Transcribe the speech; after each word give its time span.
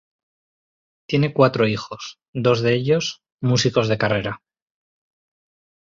Tiene 1.07 1.31
cuatro 1.31 1.67
hijos, 1.67 2.17
dos 2.33 2.61
de 2.61 2.73
ellos, 2.73 3.21
músicos 3.39 3.87
de 3.87 3.99
carrera. 3.99 4.41